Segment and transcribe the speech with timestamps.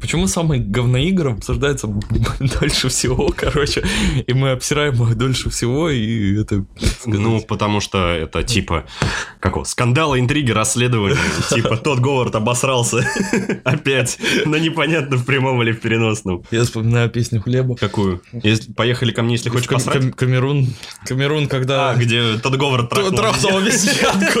[0.00, 1.88] Почему самые говноигры обсуждаются
[2.60, 3.84] дольше всего, короче,
[4.28, 6.64] и мы обсираем их дольше всего, и это...
[7.04, 8.84] Ну, потому что это типа,
[9.40, 11.18] как скандалы, интриги, расследования.
[11.50, 13.04] Типа тот Говард обосрался
[13.64, 16.44] опять, но непонятно в прямом или в переносном.
[16.52, 17.74] Я вспоминаю песню Хлеба.
[17.74, 18.22] Какую?
[18.76, 20.00] Поехали ко мне, если хочешь посрать.
[20.00, 20.68] Кам- Камерун,
[21.04, 21.90] Камерун, когда...
[21.90, 22.88] А, где тот Говард.
[22.88, 24.38] Трахнул обезьянку,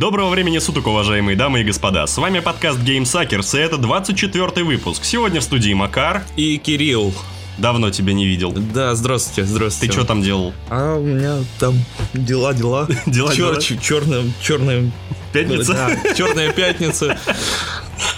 [0.00, 2.06] Доброго времени суток, уважаемые дамы и господа.
[2.06, 5.04] С вами подкаст Game Suckers, и это 24 выпуск.
[5.04, 6.24] Сегодня в студии Макар.
[6.36, 7.12] И Кирилл.
[7.58, 8.50] Давно тебя не видел.
[8.50, 9.92] Да, здравствуйте, Ты здравствуйте.
[9.92, 10.54] что там делал?
[10.70, 11.74] А у меня там
[12.14, 12.88] дела, дела.
[13.06, 13.60] Дела, дела.
[13.60, 14.90] Черная, черная...
[15.34, 15.74] Пятница?
[15.74, 17.18] Да, черная пятница.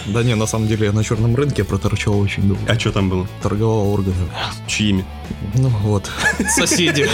[0.05, 2.63] Да не, на самом деле я на черном рынке проторчал очень долго.
[2.65, 3.27] А что там было?
[3.41, 4.29] Торговал органами.
[4.67, 5.03] Чьими?
[5.55, 6.09] Ну вот.
[6.55, 7.07] Соседи.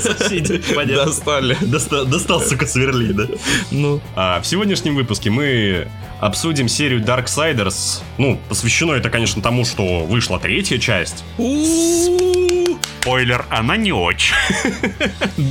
[0.00, 1.06] Соседи, понятно.
[1.06, 1.56] Достали.
[1.60, 3.24] Достал, достал, сука, сверли, да?
[3.70, 5.88] Ну, А, в сегодняшнем выпуске мы
[6.20, 8.00] обсудим серию Darksiders.
[8.18, 11.24] Ну, посвящено это, конечно, тому, что вышла третья часть.
[11.38, 12.78] у-у-у.
[13.00, 14.34] Спойлер, она не очень.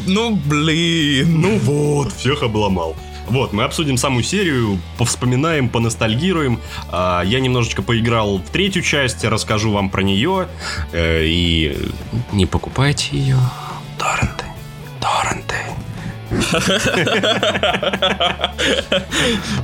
[0.07, 1.39] ну блин.
[1.41, 2.95] Ну вот, всех обломал.
[3.27, 6.59] Вот, мы обсудим саму серию, повспоминаем, поностальгируем.
[6.89, 10.47] А, я немножечко поиграл в третью часть, расскажу вам про нее.
[10.91, 11.77] Э, и
[12.31, 13.37] не покупайте ее.
[13.97, 14.45] Торренты.
[14.99, 15.55] Торренты.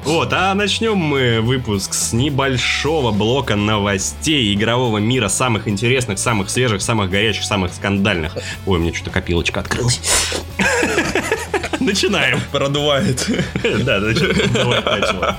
[0.03, 6.81] Вот, а начнем мы выпуск с небольшого блока новостей игрового мира, самых интересных, самых свежих,
[6.81, 8.35] самых горячих, самых скандальных.
[8.65, 9.99] Ой, у меня что-то копилочка открылась.
[11.89, 12.39] Начинаем.
[12.51, 13.27] Продувает.
[13.83, 15.37] Да, начало.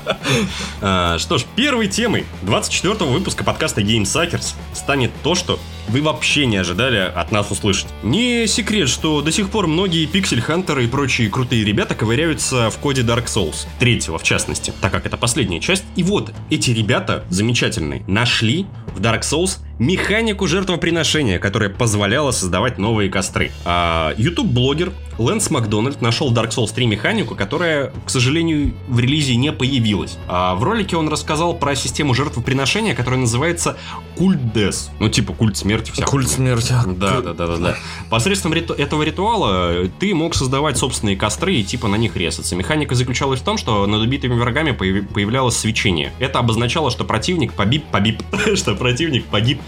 [0.81, 6.45] А, Что ж, первой темой 24 выпуска подкаста Game Suckers станет то, что вы вообще
[6.45, 7.87] не ожидали от нас услышать.
[8.03, 13.01] Не секрет, что до сих пор многие пиксель-хантеры и прочие крутые ребята ковыряются в коде
[13.01, 15.83] Dark Souls, третьего в частности, так как это последняя часть.
[15.95, 18.65] И вот, эти ребята замечательные нашли
[18.95, 23.51] в Dark Souls механику жертвоприношения, которая позволяла создавать новые костры.
[23.65, 29.35] А YouTube-блогер Лэнс Макдональд нашел в Dark Souls 3 механику, которая, к сожалению, в релизе
[29.35, 30.17] не появилась.
[30.27, 33.77] А в ролике он рассказал про систему жертвоприношения, которая называется
[34.17, 34.91] Культ Дес.
[34.99, 36.05] Ну, типа культ смерти вся.
[36.05, 36.73] Культ смерти.
[36.85, 37.75] Да, да, да, да, да.
[38.09, 42.55] Посредством риту- этого ритуала ты мог создавать собственные костры и типа на них резаться.
[42.55, 46.13] Механика заключалась в том, что над убитыми врагами появ- появлялось свечение.
[46.19, 48.21] Это обозначало, что противник побип, побип,
[48.55, 49.61] что противник погиб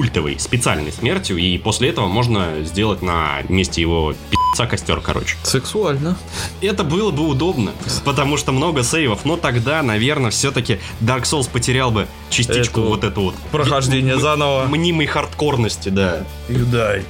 [0.00, 5.36] культовой, специальной смертью, и после этого можно сделать на месте его пи***ца костер, короче.
[5.42, 6.18] Сексуально.
[6.60, 7.72] Это было бы удобно,
[8.04, 13.04] потому что много сейвов, но тогда, наверное, все-таки Dark Souls потерял бы частичку Эту вот
[13.04, 14.66] эту вот Прохождение м- заново.
[14.66, 16.24] мнимой хардкорности, да.
[16.50, 17.06] You died.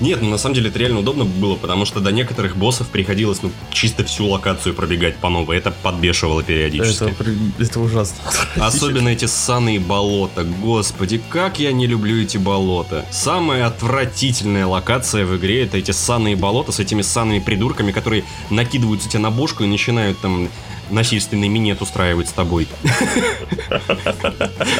[0.00, 3.42] Нет, ну на самом деле это реально удобно было, потому что до некоторых боссов приходилось
[3.42, 5.58] ну, чисто всю локацию пробегать по новой.
[5.58, 7.04] Это подбешивало периодически.
[7.04, 8.16] Это, это ужасно.
[8.56, 10.37] Особенно эти ссаные болота.
[10.44, 13.04] Господи, как я не люблю эти болота.
[13.10, 19.08] Самая отвратительная локация в игре это эти ссаные болота с этими ссаными придурками, которые накидываются
[19.08, 20.48] тебе на бошку и начинают там
[20.90, 22.68] насильственный минет устраивать с тобой.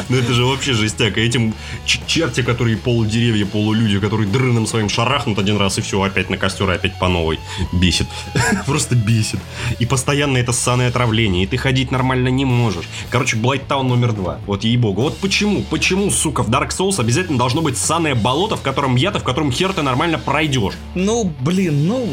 [0.08, 1.18] Ну это же вообще жестяк.
[1.18, 1.54] Этим
[1.84, 6.68] черти, которые полудеревья, полулюди, которые дрыном своим шарахнут один раз и все, опять на костер,
[6.70, 7.38] опять по новой.
[7.72, 8.06] Бесит.
[8.66, 9.40] Просто бесит.
[9.78, 12.86] И постоянно это ссаное отравление, и ты ходить нормально не можешь.
[13.10, 14.38] Короче, Блайттаун номер два.
[14.46, 15.02] Вот ей-богу.
[15.02, 19.18] Вот почему, почему, сука, в Dark Souls обязательно должно быть ссаное болото, в котором я-то,
[19.18, 20.74] в котором хер ты нормально пройдешь.
[20.94, 22.08] Ну, блин, ну...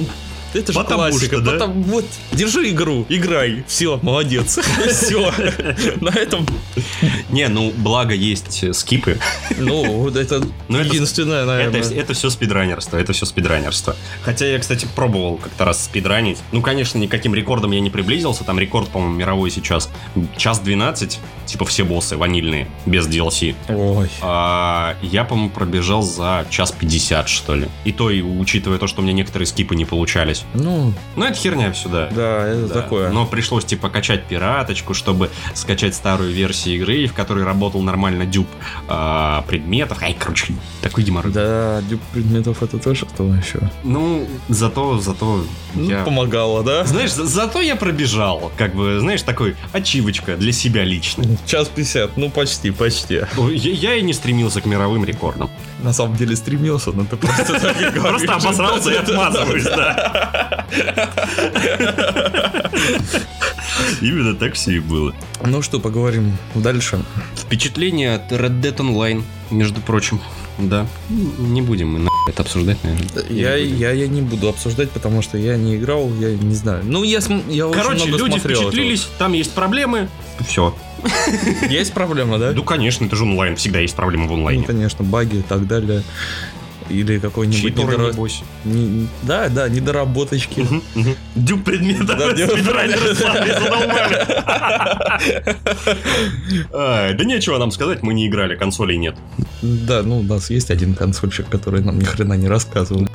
[0.56, 1.36] Это же Потому классика.
[1.38, 1.52] что, да?
[1.52, 3.64] Потом, вот, держи игру, играй.
[3.68, 4.58] Все, молодец.
[4.90, 5.32] Все.
[6.00, 6.46] На этом,
[7.30, 9.20] Не, ну, благо есть э, скипы.
[9.58, 10.40] ну, вот это
[10.70, 11.82] Ну, это- единственное, наверное.
[11.82, 13.96] это все спидранерство, это все спидранерство.
[14.24, 16.38] Хотя я, кстати, пробовал как-то раз спидранить.
[16.54, 18.44] Ну, конечно, никаким рекордом я не приблизился.
[18.46, 19.90] Там рекорд, по-моему, мировой сейчас.
[20.38, 23.56] Час 12, типа все боссы ванильные, без DLC.
[23.68, 24.10] Ой.
[24.22, 27.68] А я, по-моему, пробежал за час 50, что ли.
[27.84, 30.45] И то, и учитывая то, что у меня некоторые скипы не получались.
[30.54, 32.10] Ну, Ну, это херня все, да.
[32.12, 32.74] да, это Да.
[32.82, 33.10] такое.
[33.10, 38.48] Но пришлось типа качать пираточку, чтобы скачать старую версию игры, в которой работал нормально дюб
[38.88, 40.02] а, предметов.
[40.02, 41.32] Ай, короче, такой геморрой.
[41.34, 43.60] Да, дюб предметов это тоже что еще?
[43.84, 45.44] Ну, зато, зато
[45.74, 46.04] Ну, я...
[46.04, 46.86] помогало, да?
[46.86, 51.24] Знаешь, за- зато я пробежал, как бы, знаешь, такой ачивочка для себя лично.
[51.46, 53.22] Час 50, ну почти, почти.
[53.38, 55.50] Я, я и не стремился к мировым рекордам.
[55.84, 58.26] На самом деле стремился, но ты просто так и говоришь.
[58.28, 60.66] Просто обосрался и отмазываюсь, да.
[64.02, 65.14] Именно так все и было.
[65.44, 67.00] Ну что, поговорим дальше.
[67.36, 70.20] Впечатление от Red Dead Online, между прочим.
[70.58, 70.88] Да.
[71.10, 73.08] Не будем мы на это обсуждать, наверное.
[73.30, 76.84] Я, я, я не буду обсуждать, потому что я не играл, я не знаю.
[76.84, 77.20] Ну, я,
[77.50, 80.10] я очень Короче, много люди смотрел впечатлились, там есть проблемы.
[80.48, 80.70] Все.
[80.70, 81.72] этого.
[81.72, 82.52] Есть проблема, да?
[82.54, 84.64] Ну, конечно, это же онлайн, всегда есть проблемы в Ну, онлайне.
[84.64, 86.04] конечно, баги и так далее.
[86.90, 88.42] Или какой-нибудь небось.
[88.64, 90.66] не- Да, да, недоработочки.
[90.96, 91.16] Мгм.
[91.36, 92.32] Дюб предметов Да,
[96.72, 99.16] Да нечего нам сказать, мы не играли, консолей нет.
[99.62, 103.08] Да, ну у нас есть один консольщик, который нам ни хрена не рассказывал.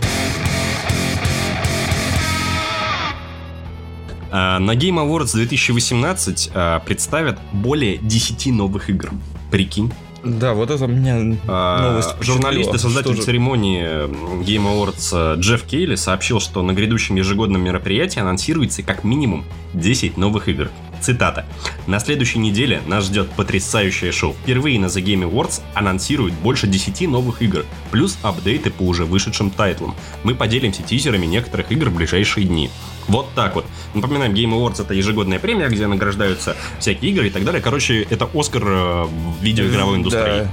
[4.33, 9.11] А, На Game Awards 2018 а, представят более 10 новых игр.
[9.51, 9.93] Прикинь.
[10.23, 14.07] Да, вот это меня А, новость Журналист и создатель Что церемонии
[14.45, 19.45] Game Awards э, Джефф Кейли сообщил, что на грядущем ежегодном мероприятии анонсируется как минимум
[19.75, 20.71] 10 новых игр.
[21.01, 21.47] Цитата.
[21.87, 24.35] «На следующей неделе нас ждет потрясающее шоу.
[24.43, 29.51] Впервые на The Game Awards анонсируют больше 10 новых игр, плюс апдейты по уже вышедшим
[29.51, 29.95] тайтлам.
[30.25, 32.71] Мы поделимся тизерами некоторых игр в ближайшие дни».
[33.09, 33.67] Вот так вот.
[33.95, 37.61] Напоминаем, Game Awards это ежегодная премия, где награждаются всякие игры и так далее.
[37.61, 40.43] Короче, это Оскар э, в видеоигровой индустрии.
[40.43, 40.51] Да.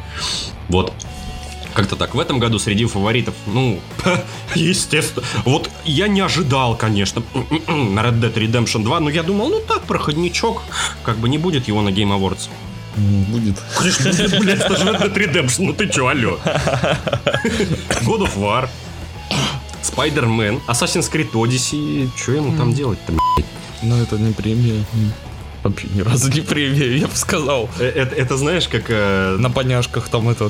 [0.69, 0.93] Вот.
[1.77, 2.15] Как-то так.
[2.15, 3.79] В этом году среди фаворитов, ну,
[4.55, 5.23] естественно.
[5.45, 7.21] Вот я не ожидал, конечно,
[7.67, 10.63] на Red Dead Redemption 2, но я думал, ну так, проходничок,
[11.03, 12.49] как бы не будет его на Game Awards.
[12.95, 13.57] Будет.
[13.77, 16.39] Конечно, блядь, это же Red Dead Redemption, ну ты чё, алё.
[16.45, 18.67] God of War,
[19.83, 23.45] Spider-Man, Assassin's Creed Odyssey, что ему там делать-то, блядь?
[23.83, 24.83] Но это не премия.
[25.69, 27.69] Вообще ни разу не премия, я бы сказал.
[27.79, 28.85] Э, Это, это знаешь, как...
[28.89, 30.49] э, На поняшках там это,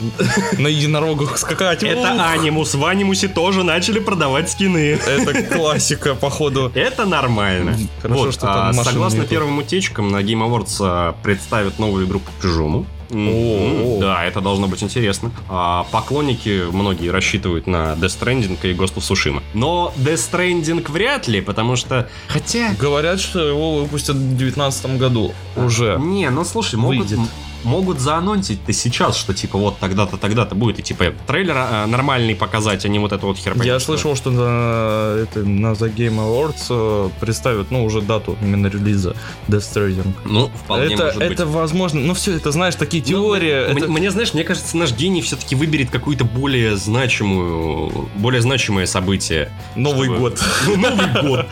[0.57, 1.83] на единорогах скакать.
[1.83, 2.73] Это Анимус.
[2.75, 4.99] В Анимусе тоже начали продавать скины.
[5.07, 6.71] Это классика, походу.
[6.75, 7.77] Это нормально.
[8.01, 12.19] Хорошо, Вот, что там а, согласно первым утечкам, на Game Awards а, представят новую игру
[12.19, 12.85] по чужому.
[13.09, 15.31] Да, это должно быть интересно.
[15.49, 19.41] А, поклонники многие рассчитывают на Death Stranding и Ghost of Tsushima.
[19.53, 22.09] Но Death Stranding вряд ли, потому что...
[22.27, 22.73] Хотя...
[22.79, 25.97] Говорят, что его выпустят в 2019 году уже.
[25.99, 27.19] Не, ну слушай, могут, Выйдет.
[27.63, 32.85] Могут заанонсить-то сейчас, что типа вот тогда-то, тогда-то будет, и типа трейлер а, нормальный показать,
[32.85, 36.65] а не вот это вот хер Я слышал, что на, это, на The Game Awards
[36.69, 39.15] э, представят, ну, уже дату именно релиза
[39.47, 40.13] Death Stranding.
[40.25, 41.31] Ну, вполне это, может быть.
[41.31, 43.65] это возможно, ну все, это знаешь, такие теории.
[43.71, 48.41] Ну, это- мне, мне, знаешь, мне кажется, наш гений все-таки выберет какую-то более значимую, более
[48.41, 49.51] значимое событие.
[49.75, 50.43] Новый чтобы- год.
[50.67, 51.45] Ну, Новый год.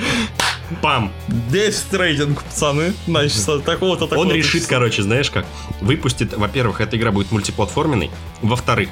[0.82, 1.12] Пам.
[1.52, 2.94] Death Stranding, пацаны.
[3.08, 5.46] Значит, такого-то, Он такого-то решит, короче, знаешь как,
[5.82, 8.90] выпустит, во-первых, эта игра будет мультиплатформенной, во-вторых,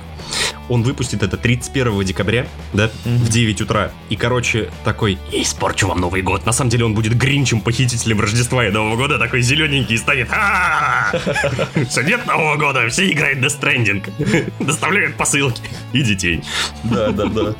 [0.69, 5.99] он выпустит это 31 декабря, да, в 9 утра, и, короче, такой, я испорчу вам
[5.99, 6.45] Новый год.
[6.45, 10.29] На самом деле он будет Гринчем, похитителем Рождества и Нового года, такой зелененький, станет,
[11.89, 15.61] все, нет Нового года, все играют Death Stranding, доставляют посылки
[15.91, 16.43] и детей.
[16.83, 17.55] Да, да, да.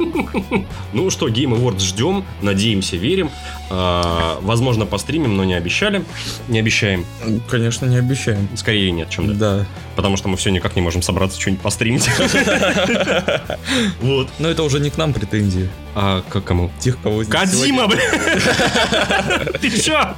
[0.94, 3.30] Ну что, Game Awards ждем, надеемся, верим.
[3.70, 6.04] А, возможно, постримим, но не обещали.
[6.48, 7.06] Не обещаем.
[7.50, 8.48] Конечно, не обещаем.
[8.56, 9.34] Скорее нет, чем да.
[9.34, 9.66] Да.
[9.96, 12.10] Потому что мы все никак не можем собраться что-нибудь постримить.
[14.02, 14.28] Вот.
[14.40, 15.70] Но это уже не к нам претензии.
[15.96, 16.72] А к кому?
[16.80, 18.00] Тех, кого здесь Кадима, бля!
[19.62, 20.16] Ты чё?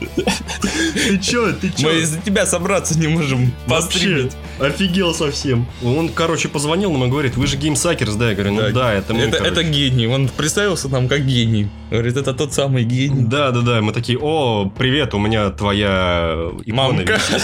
[0.96, 1.52] Ты чё?
[1.52, 4.30] Ты сегодня- Мы из-за тебя собраться не можем Вообще,
[4.60, 5.68] офигел совсем.
[5.84, 8.30] Он, короче, позвонил нам и говорит, вы же Game Suckers, да?
[8.30, 10.08] Я говорю, ну да, это мы, это, гений.
[10.08, 11.68] Он представился нам как гений.
[11.92, 13.26] Говорит, это тот самый гений.
[13.26, 13.82] Да, да, да.
[13.82, 17.14] Мы такие, о, привет, у меня твоя икона Мамка.
[17.16, 17.44] висит».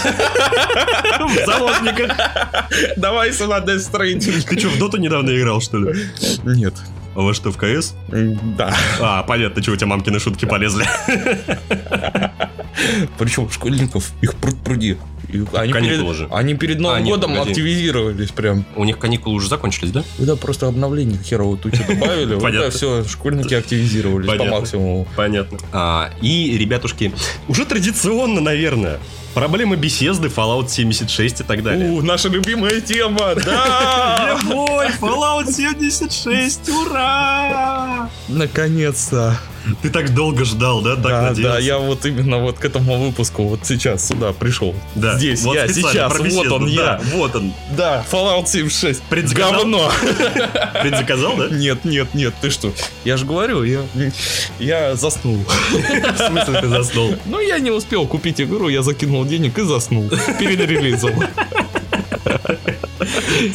[1.20, 2.16] В заложниках.
[2.96, 4.46] Давай сюда Death Stranding.
[4.48, 5.92] Ты что, в доту недавно играл, что ли?
[6.44, 6.74] Нет.
[7.14, 7.94] А во что, в КС?
[8.08, 8.74] Да.
[9.00, 10.86] А, понятно, что у тебя мамкины шутки полезли.
[13.18, 14.96] Причем школьников их пруд пруди.
[15.28, 16.28] И Они Каникулы перед, же.
[16.30, 17.50] они перед Новым А, нет, годом погоди.
[17.52, 18.64] активизировались прям.
[18.76, 20.04] У них каникулы уже закончились, да?
[20.18, 22.70] Когда просто обновление херово тучи добавили, Понятно.
[22.70, 25.06] все, школьники активизировались по максимуму.
[25.16, 25.58] Понятно.
[25.72, 27.12] А, и, ребятушки,
[27.48, 28.98] уже традиционно, наверное,
[29.34, 31.90] проблемы беседы, Fallout 76 и так далее.
[31.90, 34.38] У, наша любимая тема, да!
[34.50, 38.08] Ой, Fallout 76, ура!
[38.28, 39.38] Наконец-то.
[39.82, 40.94] Ты так долго ждал, да?
[40.96, 41.42] Так Да, надеялся?
[41.54, 44.74] да, я вот именно вот к этому выпуску вот сейчас сюда пришел.
[44.94, 47.00] Да, Здесь, вот я, сейчас, вот он, да, я.
[47.14, 47.52] Вот он.
[47.76, 49.02] Да, Fallout 76.
[49.02, 49.52] Предзаказал?
[49.52, 49.90] Говно.
[50.82, 51.48] Предзаказал, да?
[51.48, 52.72] Нет, нет, нет, ты что?
[53.04, 53.80] Я же говорю, я,
[54.58, 55.38] я заснул.
[55.70, 57.14] В смысле ты заснул?
[57.26, 61.12] Ну, я не успел купить игру, я закинул денег и заснул перед релизом.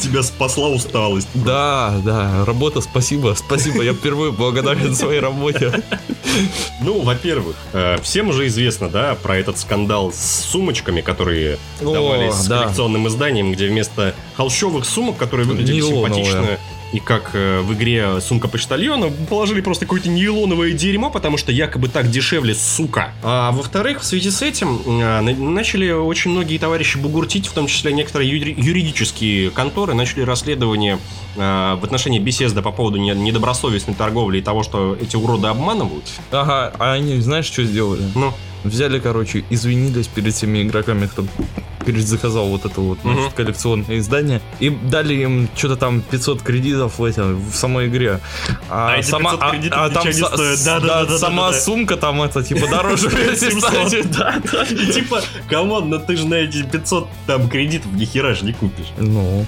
[0.00, 1.28] Тебя спасла усталость.
[1.34, 5.82] Да, да, работа, спасибо, спасибо, я впервые благодарен своей работе.
[6.82, 12.48] Ну, во-первых, э, всем уже известно, да, про этот скандал с сумочками, которые давались с
[12.48, 16.58] коллекционным изданием, где вместо холщовых сумок, которые выглядели симпатично,
[16.92, 21.88] и как э, в игре «Сумка почтальона» положили просто какое-то нейлоновое дерьмо, потому что якобы
[21.88, 23.12] так дешевле, сука.
[23.22, 27.92] А во-вторых, в связи с этим э, начали очень многие товарищи бугуртить, в том числе
[27.92, 30.98] некоторые юридические конторы, начали расследование
[31.36, 31.40] э,
[31.80, 36.04] в отношении беседы по поводу недобросовестной торговли и того, что эти уроды обманывают.
[36.30, 38.02] Ага, а они знаешь, что сделали?
[38.14, 38.32] Ну?
[38.64, 41.24] Взяли, короче, извинились перед всеми игроками, кто
[41.88, 44.42] перезаказал вот это вот значит, коллекционное издание.
[44.60, 48.20] И дали им что-то там 500 кредитов в, этом, в самой игре.
[48.68, 52.20] А, а сама, а, а там с, да, да, да, сама да, да, сумка там
[52.20, 53.08] это, типа, дороже
[54.18, 54.64] Да, да.
[54.64, 58.44] И типа, come on, но ты же на эти 500 там кредитов ни хера же
[58.44, 58.88] не купишь.
[58.98, 59.46] Ну.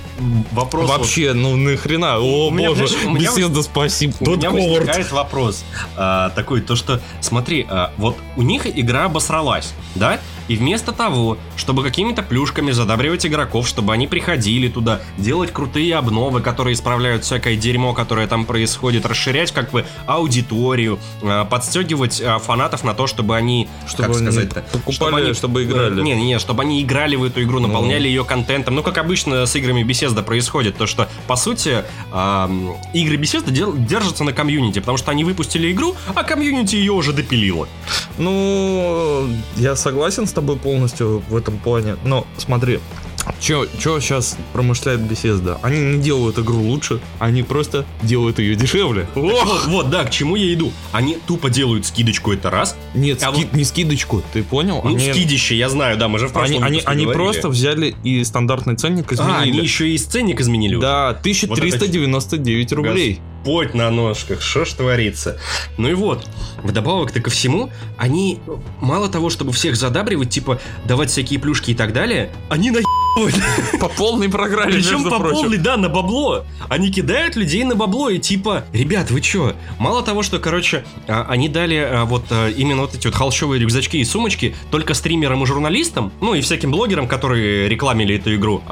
[0.53, 2.85] Вопрос Вообще, ну нахрена, о боже,
[3.19, 4.15] беседа спасибо.
[4.21, 5.65] У меня возникает вопрос
[5.97, 10.21] а, такой, то что, смотри, а, вот у них игра обосралась, да?
[10.51, 16.41] И вместо того, чтобы какими-то плюшками задабривать игроков, чтобы они приходили туда, делать крутые обновы,
[16.41, 22.83] которые исправляют всякое дерьмо, которое там происходит, расширять как бы аудиторию, а, подстегивать а, фанатов
[22.83, 26.03] на то, чтобы они, чтобы как сказать-то, покупали, чтобы, они, чтобы играли.
[26.03, 28.09] Не, не, чтобы они играли в эту игру, наполняли ну.
[28.09, 28.75] ее контентом.
[28.75, 32.49] Ну, как обычно с играми Bethesda происходит, то что, по сути, э,
[32.93, 37.13] игры Bethesda дел, держатся на комьюнити, потому что они выпустили игру, а комьюнити ее уже
[37.13, 37.69] допилило.
[38.19, 38.90] Ну,
[39.57, 41.97] я согласен с тобой полностью в этом плане.
[42.05, 42.81] Но смотри,
[43.39, 45.59] Че, че сейчас промышляет Bethesda?
[45.63, 49.07] Они не делают игру лучше, они просто делают ее дешевле.
[49.15, 50.73] Вот, вот, да, к чему я иду.
[50.93, 52.77] Они тупо делают скидочку, это раз.
[52.95, 53.53] Нет, а ски, вот...
[53.53, 54.81] не скидочку, ты понял?
[54.83, 55.13] Ну, они...
[55.13, 58.77] скидище, я знаю, да, мы же в прошлом Они, они, они просто взяли и стандартный
[58.77, 59.35] ценник изменили.
[59.35, 60.77] А, они еще и ценник изменили?
[60.77, 63.21] Да, 1399 вот рублей.
[63.41, 65.39] Господь на ножках, что ж творится.
[65.79, 66.27] Ну и вот,
[66.63, 68.39] вдобавок-то ко всему, они
[68.81, 72.81] мало того, чтобы всех задабривать, типа давать всякие плюшки и так далее, они на
[73.81, 75.37] по полной программе, Причем по прочим.
[75.37, 76.45] полной, да, на бабло.
[76.69, 79.55] Они кидают людей на бабло и типа, ребят, вы чё?
[79.79, 83.61] Мало того, что, короче, а, они дали а, вот а, именно вот эти вот холщовые
[83.61, 88.63] рюкзачки и сумочки только стримерам и журналистам, ну и всяким блогерам, которые рекламили эту игру,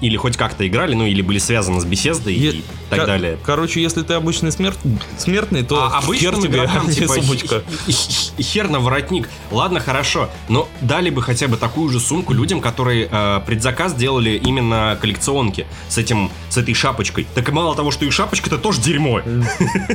[0.00, 3.38] или хоть как-то играли, ну или были связаны с беседой и так далее.
[3.44, 4.78] Короче, если ты обычный смерть,
[5.18, 7.62] смертный, то а хер тебе, игрокам, типа, сумочка.
[8.40, 9.28] Хер на воротник.
[9.50, 13.08] Ладно, хорошо, но дали бы хотя бы такую же сумку людям, которые
[13.46, 17.26] предзаказ заказ делали именно коллекционки с этим, с этой шапочкой.
[17.34, 19.20] Так и мало того, что и шапочка-то тоже дерьмо.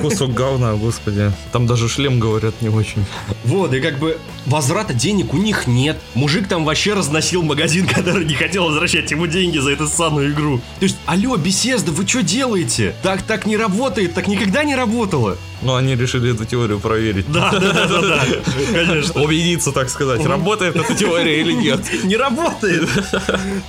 [0.01, 1.31] Кусок говна, господи.
[1.51, 3.05] Там даже шлем, говорят, не очень.
[3.45, 5.97] Вот, и как бы возврата денег у них нет.
[6.13, 10.59] Мужик там вообще разносил магазин, который не хотел возвращать ему деньги за эту самую игру.
[10.79, 12.93] То есть, алло, беседа, вы что делаете?
[13.01, 15.37] Так так не работает, так никогда не работало.
[15.61, 17.29] Ну, они решили эту теорию проверить.
[17.31, 18.25] Да, да, да, да, да,
[18.73, 19.21] конечно.
[19.21, 21.81] Убедиться, так сказать, работает эта теория или нет.
[22.03, 22.87] Не работает.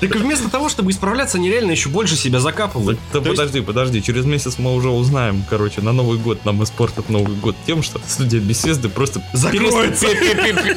[0.00, 2.98] Так вместо того, чтобы исправляться, они реально еще больше себя закапывают.
[3.12, 7.34] Да подожди, подожди, через месяц мы уже узнаем, короче, на Новый год нам испортят Новый
[7.36, 10.06] год тем, что студия беседы просто закроется.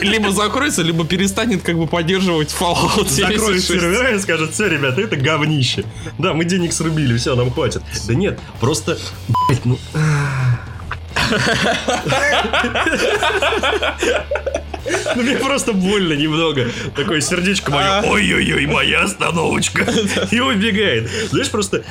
[0.01, 3.17] Либо закроется, либо перестанет как бы поддерживать Fallout 76.
[3.17, 5.85] Закроет сервера и скажет, все, ребята, это говнище.
[6.17, 7.83] Да, мы денег срубили, все, нам хватит.
[8.07, 8.97] Да нет, просто,
[9.53, 9.79] блять, ну...
[15.15, 16.69] Ну, мне просто больно немного.
[16.95, 17.99] Такое сердечко мое.
[17.99, 18.03] А.
[18.05, 19.83] Ой-ой-ой, моя остановочка.
[20.31, 21.09] И убегает.
[21.29, 21.83] Знаешь, просто...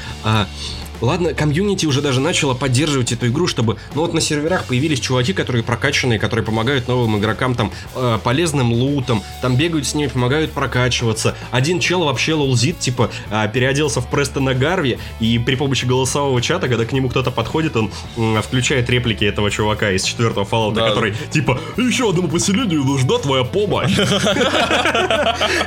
[1.02, 5.32] Ладно, комьюнити уже даже начало поддерживать эту игру, чтобы, ну вот на серверах появились чуваки,
[5.32, 10.52] которые прокачанные, которые помогают новым игрокам там э, полезным лутом, там бегают с ними, помогают
[10.52, 11.34] прокачиваться.
[11.50, 16.68] Один чел вообще лолзит, типа, э, переоделся в Престона Гарви, и при помощи голосового чата,
[16.68, 20.88] когда к нему кто-то подходит, он э, включает реплики этого чувака из четвертого Fallout, да.
[20.88, 23.98] который, типа, еще одному поселению нужна твоя помощь.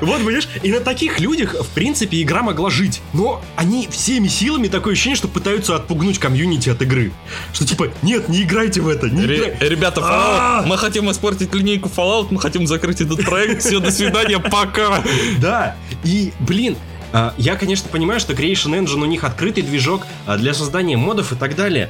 [0.01, 3.01] Вот, понимаешь, и на таких людях, в принципе, игра могла жить.
[3.13, 7.11] Но они всеми силами, такое ощущение, что что пытаются отпугнуть комьюнити от игры.
[7.51, 9.09] Что типа, нет, не играйте в это.
[9.09, 13.63] Не Ре- Ребята, Fallout, мы хотим испортить линейку Fallout, мы хотим закрыть этот проект.
[13.63, 15.03] Все, до свидания, пока.
[15.39, 16.77] Да, и, блин,
[17.11, 21.31] а, я, конечно, понимаю, что Creation Engine у них открытый движок а, для создания модов
[21.31, 21.89] и так далее,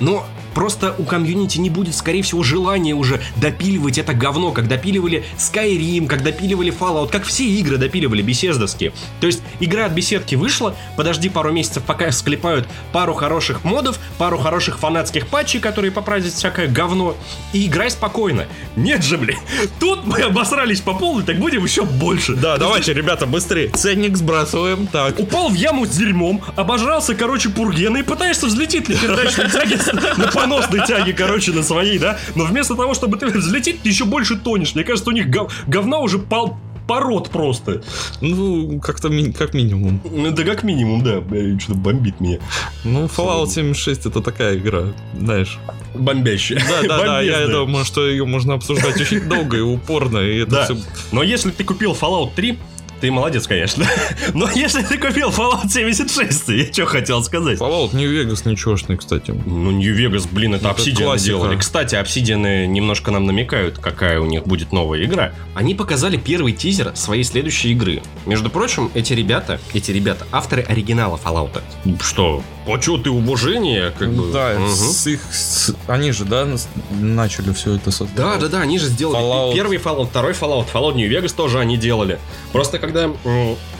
[0.00, 5.24] но Просто у комьюнити не будет, скорее всего, желания уже допиливать это говно, как допиливали
[5.38, 8.92] Skyrim, как допиливали Fallout, как все игры допиливали беседовские.
[9.20, 14.38] То есть игра от беседки вышла, подожди пару месяцев, пока склепают пару хороших модов, пару
[14.38, 17.16] хороших фанатских патчей, которые поправят всякое говно,
[17.52, 18.46] и играй спокойно.
[18.76, 19.38] Нет же, блин,
[19.80, 22.34] тут мы обосрались по полной, так будем еще больше.
[22.34, 23.70] Да, давайте, ребята, быстрее.
[23.70, 25.18] Ценник сбрасываем, так.
[25.18, 29.78] Упал в яму с дерьмом, обожрался, короче, пургена и пытаешься взлететь на передачной тяге
[30.16, 32.18] на поносной тяги, короче, на своей, да?
[32.34, 34.74] Но вместо того, чтобы ты взлететь, ты еще больше тонешь.
[34.74, 36.56] Мне кажется, у них гов говна уже пол
[36.88, 37.80] пород просто.
[38.20, 40.00] Ну, как-то ми- как минимум.
[40.34, 41.20] Да как минимум, да.
[41.20, 42.38] Бля, Что-то бомбит меня.
[42.84, 45.58] Ну, Fallout 76 это такая игра, знаешь.
[45.94, 46.58] Бомбящая.
[46.68, 50.50] Да, да, да, я думаю, что ее можно обсуждать очень долго и упорно, и это
[50.50, 50.64] Да.
[50.64, 50.76] все...
[51.12, 52.58] Но если ты купил Fallout 3,
[53.02, 53.84] ты молодец, конечно.
[54.32, 57.58] Но если ты купил Fallout 76, я что хотел сказать.
[57.58, 59.32] Fallout New Vegas ничегошный, кстати.
[59.32, 61.26] Ну, Нью-Вегас, блин, это Это Obsidian классика.
[61.30, 61.56] делали.
[61.56, 65.32] Кстати, Obsidian немножко нам намекают, какая у них будет новая игра.
[65.56, 68.02] Они показали первый тизер своей следующей игры.
[68.24, 71.60] Между прочим, эти ребята, эти ребята, авторы оригинала Fallout.
[72.00, 72.40] Что?
[72.64, 74.32] Почет и уважение, как бы.
[74.32, 75.20] Да, с их...
[75.32, 76.46] с- Они же, да,
[76.92, 78.38] начали все это создавать?
[78.38, 79.54] Да, да, да, они же сделали Fallout.
[79.54, 82.20] первый Fallout, второй Fallout, Fallout New Vegas тоже они делали.
[82.52, 83.10] Просто когда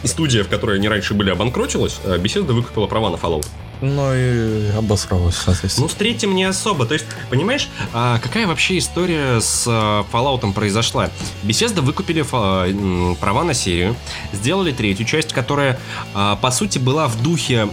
[0.04, 3.46] студия, в которой они раньше были, обанкротилась, э, Bethesda выкупила права на Fallout.
[3.82, 5.86] Ну и обосралась, соответственно.
[5.86, 6.86] Ну, с третьим не особо.
[6.86, 11.10] То есть, понимаешь, а, какая вообще история с а, Fallout произошла?
[11.42, 12.22] Bethesda выкупили
[12.70, 13.96] м, права на серию,
[14.32, 15.80] сделали третью часть, которая,
[16.14, 17.68] а, по сути, была в духе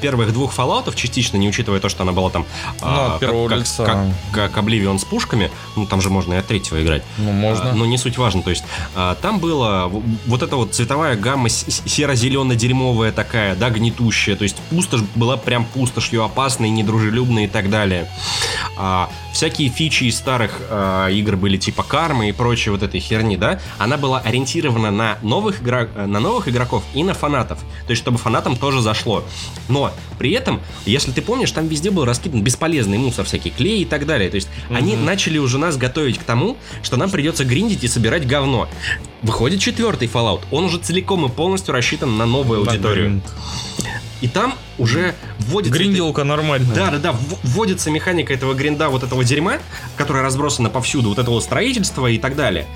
[0.00, 2.46] первых двух Fallout, частично, не учитывая то, что она была там...
[2.80, 3.84] а, Ну, от первого как, лица.
[3.84, 3.98] Как,
[4.54, 5.50] как Oblivion с пушками.
[5.76, 7.02] Ну, там же можно и от третьего играть.
[7.18, 7.72] Ну, можно.
[7.72, 8.40] А, Но не суть важно.
[8.42, 8.64] То есть
[8.94, 14.34] а, там была в- вот эта вот цветовая гамма серо-зелено-дерьмовая такая, да, гнетущая.
[14.36, 18.08] То есть пустошь была прям пустошью опасной, недружелюбной и так далее.
[18.78, 23.36] А, всякие фичи из старых а, игр были типа кармы и прочей вот этой херни,
[23.36, 23.58] да.
[23.78, 27.58] Она была ориентирована на новых, э, на новых игроков и на фанатов.
[27.86, 29.24] То есть чтобы фанатам тоже зашло.
[29.68, 33.84] Но при этом, если ты помнишь, там везде был раскидан бесполезный мусор, всякий клей и
[33.84, 34.30] так далее.
[34.30, 38.26] То есть они начали уже нас готовить к тому, что нам придется гриндить и собирать
[38.26, 38.68] говно.
[39.22, 40.42] Выходит четвертый Fallout.
[40.50, 43.22] Он уже целиком и полностью рассчитан на новую аудиторию.
[44.20, 45.78] И там уже вводится...
[45.78, 46.74] Гринделка нормальная.
[46.74, 49.58] Да, да, да, вводится механика этого гринда, вот этого дерьма,
[49.96, 52.66] которое разбросано повсюду, вот этого строительства и так далее.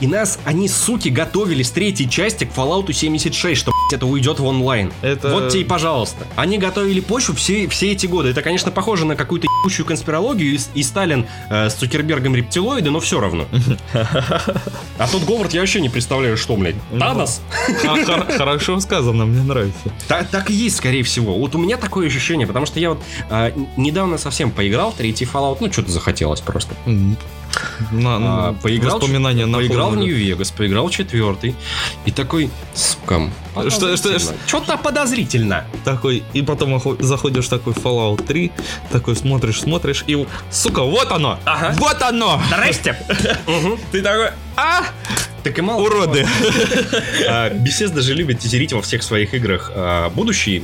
[0.00, 4.38] И нас, они, суки, готовили с третьей части к Fallout 76, что блядь, это уйдет
[4.40, 4.92] в онлайн.
[5.02, 6.26] Это- Вот тебе и пожалуйста.
[6.36, 8.30] Они готовили почву все, все эти годы.
[8.30, 13.00] Это, конечно, похоже на какую-то ебучую конспирологию, и, и Сталин э, с Цукербергом рептилоиды, но
[13.00, 13.46] все равно.
[14.98, 17.40] А тут Говард я вообще не представляю, что, блядь, Танос?
[17.84, 19.78] А, хор- Хорошо сказано, мне нравится.
[20.08, 21.31] Так и есть, скорее всего.
[21.38, 22.98] Вот у меня такое ощущение, потому что я вот
[23.54, 26.74] н- недавно совсем поиграл в третий Fallout, ну что-то захотелось просто.
[26.86, 27.16] М.
[27.90, 28.16] На,
[28.48, 29.96] А, поиграл, воспоминания на поиграл в.
[29.96, 31.54] Нью-Вегас, поиграл четвертый.
[32.06, 33.30] И такой, сука,
[33.68, 35.64] Что- что- Что-то подозрительно.
[35.84, 38.50] Такой, и потом заходишь в такой Fallout 3,
[38.90, 41.38] такой смотришь, смотришь, и, сука, вот оно!
[41.44, 41.74] Ага.
[41.78, 42.40] Вот оно!
[42.48, 42.96] Здрасте!
[43.92, 44.82] Ты такой, а,
[45.42, 46.26] Так и мало уроды!
[47.28, 50.62] А, Bethesda же любит тизерить во всех своих играх а, будущие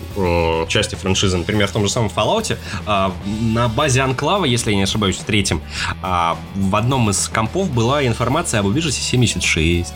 [0.69, 1.37] части франшизы.
[1.37, 5.25] Например, в том же самом Fallout а, на базе Анклава, если я не ошибаюсь, в
[5.25, 5.61] третьем,
[6.55, 9.93] в одном из компов была информация об убежище 76.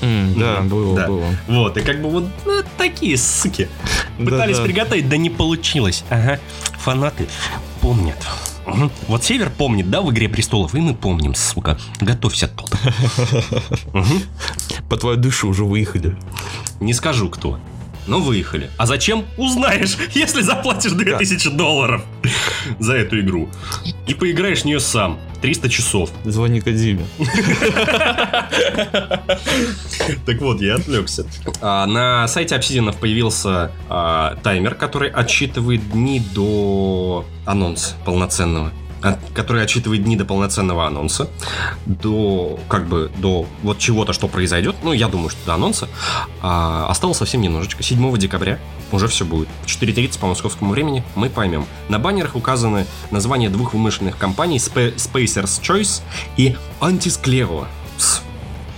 [0.00, 0.68] М, Да, Мгм.
[0.68, 1.06] было, Да.
[1.06, 1.24] было.
[1.46, 3.68] Вот, и как бы вот ну, такие суки.
[4.18, 4.66] Пытались Да-да.
[4.66, 6.04] приготовить, да не получилось.
[6.10, 6.40] Ага,
[6.78, 7.28] фанаты
[7.80, 8.16] помнят.
[9.08, 11.78] Вот Север помнит, да, в «Игре престолов», и мы помним, сука.
[12.00, 12.70] Готовься тут.
[14.88, 16.16] По твою душу уже выехали.
[16.80, 17.58] Не скажу, кто.
[18.06, 18.70] Но выехали.
[18.76, 19.24] А зачем?
[19.36, 22.04] Узнаешь, если заплатишь 2000 долларов
[22.78, 23.48] за эту игру.
[24.06, 25.18] И поиграешь в нее сам.
[25.40, 26.10] 300 часов.
[26.24, 27.06] Звони Кадиме.
[30.26, 31.26] Так вот, я отвлекся.
[31.60, 38.72] А, на сайте Obsidian появился а, таймер, который отсчитывает дни до анонса полноценного.
[39.02, 41.28] От- который отсчитывает дни до полноценного анонса,
[41.86, 44.76] до как бы до вот чего-то, что произойдет.
[44.82, 45.88] Ну, я думаю, что до анонса.
[46.40, 47.82] А, осталось совсем немножечко.
[47.82, 48.58] 7 декабря
[48.92, 49.48] уже все будет.
[49.64, 51.66] В 4.30 по московскому времени мы поймем.
[51.88, 56.02] На баннерах указаны названия двух вымышленных компаний Spa- Spacer's Choice
[56.36, 57.66] и Antisclero.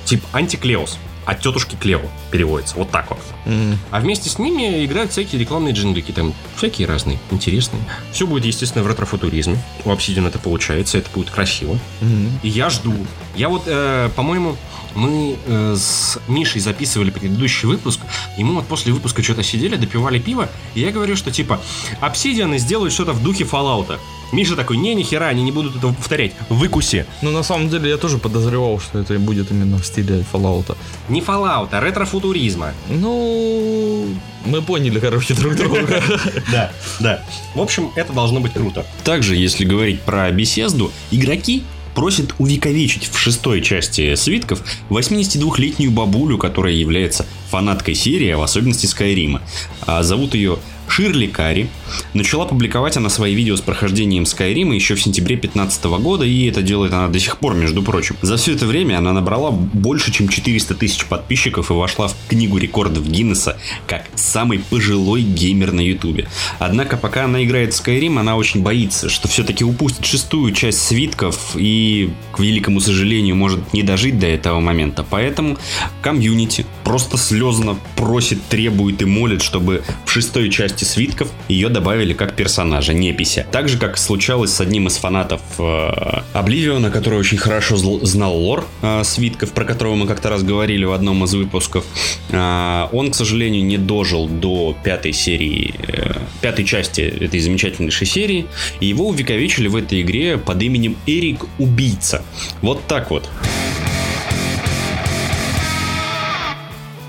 [0.04, 0.98] Тип Антиклеос.
[1.26, 2.76] От тетушки Клео переводится.
[2.76, 3.18] Вот так вот.
[3.46, 7.82] М, А вместе с ними играют всякие рекламные джинглики, там всякие разные, интересные.
[8.12, 9.56] Все будет, естественно, в ретрофутуризме.
[9.84, 11.78] У Obsidian это получается, это будет красиво.
[12.00, 12.38] м.
[12.42, 12.94] И я жду.
[13.36, 14.56] Я вот, э, по-моему,
[14.94, 18.00] мы э, с Мишей записывали предыдущий выпуск,
[18.38, 21.60] и мы вот после выпуска что-то сидели, допивали пиво, и я говорю, что типа
[22.00, 23.98] Obsidian сделают что-то в духе Fallout.
[24.32, 26.32] Миша такой, не, нихера, они не будут это повторять.
[26.48, 27.06] Выкуси.
[27.22, 30.76] Ну, на самом деле, я тоже подозревал, что это будет именно в стиле Fallout.
[31.08, 32.72] Не Fallout, а ретрофутуризма.
[32.88, 34.08] Ну,
[34.44, 36.02] мы поняли, короче, друг друга.
[36.50, 37.24] Да, да.
[37.54, 38.84] В общем, это должно быть круто.
[39.04, 41.62] Также, если говорить про беседу, игроки
[41.94, 48.86] просят увековечить в шестой части свитков 82-летнюю бабулю, которая является фанаткой серии, а в особенности
[48.86, 49.40] Скайрима.
[49.86, 51.68] А зовут ее Ширли Карри.
[52.12, 56.62] Начала публиковать она свои видео с прохождением Skyrim еще в сентябре 2015 года, и это
[56.62, 58.16] делает она до сих пор, между прочим.
[58.22, 62.58] За все это время она набрала больше, чем 400 тысяч подписчиков и вошла в книгу
[62.58, 66.28] рекордов Гиннесса как самый пожилой геймер на ютубе.
[66.58, 71.56] Однако, пока она играет в Skyrim, она очень боится, что все-таки упустит шестую часть свитков
[71.56, 75.04] и, к великому сожалению, может не дожить до этого момента.
[75.08, 75.58] Поэтому
[76.02, 82.34] комьюнити просто слезно просит, требует и молит, чтобы в шестой части свитков ее добавили как
[82.34, 83.46] персонажа, непися.
[83.52, 88.66] Так же, как случалось с одним из фанатов э, Обливиона, который очень хорошо знал лор
[88.82, 91.84] э, свитков, про которого мы как-то раз говорили в одном из выпусков.
[92.30, 98.46] Э, он, к сожалению, не дожил до пятой серии, э, пятой части этой замечательнейшей серии,
[98.80, 102.22] и его увековечили в этой игре под именем Эрик Убийца.
[102.62, 103.28] Вот так вот.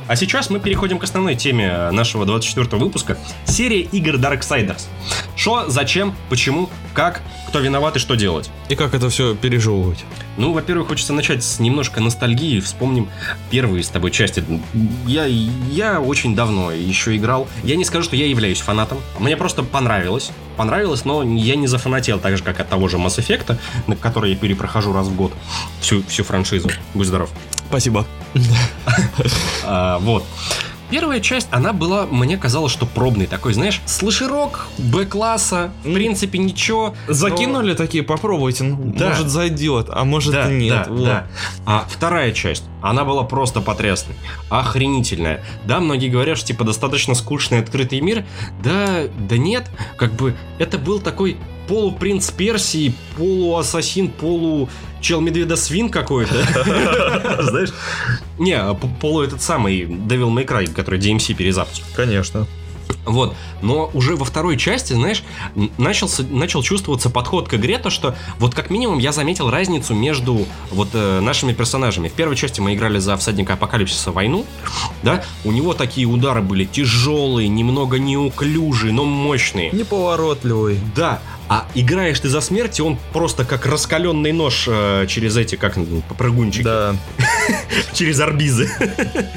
[0.07, 3.17] А сейчас мы переходим к основной теме нашего 24 выпуска.
[3.45, 4.83] Серия игр Darksiders.
[5.35, 8.51] Что, зачем, почему, как, кто виноват и что делать.
[8.69, 10.05] И как это все пережевывать.
[10.37, 12.59] Ну, во-первых, хочется начать с немножко ностальгии.
[12.59, 13.09] Вспомним
[13.49, 14.43] первые с тобой части.
[15.07, 17.47] Я, я очень давно еще играл.
[17.63, 18.99] Я не скажу, что я являюсь фанатом.
[19.17, 20.31] Мне просто понравилось.
[20.57, 24.31] Понравилось, но я не зафанател так же, как от того же Mass Effect, на который
[24.31, 25.33] я перепрохожу раз в год
[25.81, 26.69] всю, всю франшизу.
[26.93, 27.29] Будь здоров.
[27.67, 28.05] Спасибо.
[29.67, 30.23] А, вот.
[30.89, 36.95] Первая часть, она была, мне казалось, что пробный такой, знаешь, слэшерок Б-класса, в принципе, ничего.
[37.07, 37.75] Закинули но...
[37.75, 39.09] такие, попробуйте, ну, да.
[39.09, 40.85] может зайдет, а может да, нет.
[40.87, 41.05] Да, вот.
[41.05, 41.27] да.
[41.65, 44.15] А вторая часть, она была просто потрясной,
[44.49, 45.43] охренительная.
[45.65, 48.25] Да, многие говорят, что типа достаточно скучный открытый мир.
[48.63, 54.69] Да, да нет, как бы это был такой полупринц Персии, полуассасин, полу
[55.01, 56.33] чел медведа свин какой-то.
[57.43, 57.69] Знаешь?
[58.39, 61.83] Не, полу этот самый Devil May Cry, который DMC перезапуск.
[61.95, 62.47] Конечно.
[63.05, 63.35] Вот.
[63.61, 65.23] Но уже во второй части, знаешь,
[65.77, 70.45] начался, начал чувствоваться подход к игре, то что вот как минимум я заметил разницу между
[70.71, 72.09] вот э, нашими персонажами.
[72.09, 74.45] В первой части мы играли за всадника апокалипсиса войну,
[75.05, 79.71] да, у него такие удары были тяжелые, немного неуклюжие, но мощные.
[79.71, 80.79] Неповоротливый.
[80.95, 85.55] Да, а играешь ты за смерть, и он просто как раскаленный нож э, через эти,
[85.55, 85.77] как
[86.09, 86.63] попрыгунчики.
[86.63, 86.95] Да.
[87.93, 88.69] через арбизы.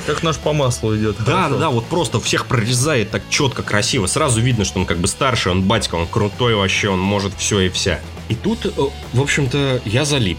[0.06, 1.16] как нож по маслу идет.
[1.26, 4.06] Да, да, да, вот просто всех прорезает так четко, красиво.
[4.06, 7.60] Сразу видно, что он как бы старше, он батька, он крутой вообще, он может все
[7.60, 8.00] и вся.
[8.28, 8.70] И тут, э,
[9.12, 10.38] в общем-то, я залип.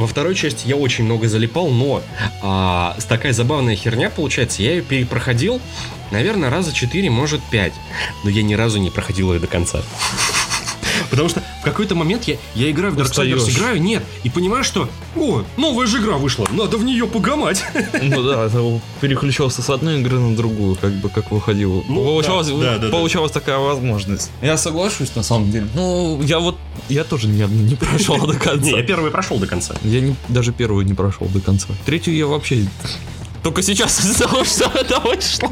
[0.00, 2.00] Во второй части я очень много залипал, но
[2.42, 4.62] а, такая забавная херня получается.
[4.62, 5.60] Я ее перепроходил,
[6.10, 7.74] наверное, раза 4, может 5.
[8.24, 9.82] Но я ни разу не проходил ее до конца.
[11.10, 14.88] Потому что в какой-то момент я, я играю в Darksiders, играю, нет, и понимаю, что,
[15.16, 17.62] о, новая же игра вышла, надо в нее погамать.
[18.00, 21.84] Ну да, это переключался с одной игры на другую, как бы как выходил.
[21.88, 23.40] Ну, получалась, да, да, получалась да.
[23.40, 24.30] такая возможность.
[24.40, 25.66] Я соглашусь на самом деле.
[25.74, 26.56] Ну, я вот,
[26.88, 28.64] я тоже одну не прошел до конца.
[28.64, 29.74] Не, я первый прошел до конца.
[29.82, 31.68] Я не, даже первую не прошел до конца.
[31.84, 32.66] Третью я вообще
[33.42, 35.48] только сейчас узнал, что это вышло.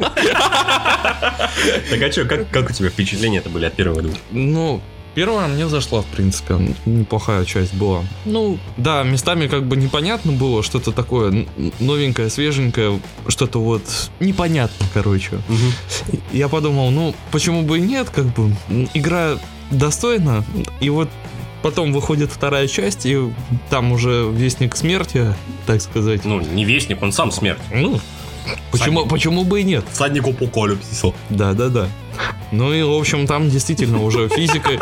[1.89, 4.15] Так а что, как, как у тебя впечатления это были от первого двух?
[4.31, 4.81] Ну,
[5.15, 8.03] Первая мне зашла, в принципе, неплохая часть была.
[8.25, 11.45] Ну, да, местами как бы непонятно было, что-то такое
[11.79, 13.83] новенькое, свеженькое, что-то вот
[14.19, 15.35] непонятно, короче.
[15.35, 16.19] Угу.
[16.31, 18.55] Я подумал, ну, почему бы и нет, как бы,
[18.93, 19.37] игра
[19.71, 20.43] достойна,
[20.79, 21.09] и вот
[21.61, 23.17] Потом выходит вторая часть, и
[23.69, 25.33] там уже Вестник Смерти,
[25.65, 26.23] так сказать.
[26.23, 27.59] Ну, не Вестник, он сам смерть.
[27.73, 27.99] Ну,
[28.71, 29.85] почему, почему бы и нет?
[29.91, 31.13] Садник апокалипсиса.
[31.29, 31.87] Да, да, да.
[32.51, 34.71] Ну и, в общем, там действительно уже физика